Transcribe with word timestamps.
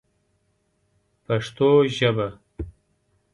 پښتو 1.25 1.69
ژبه 1.95 2.27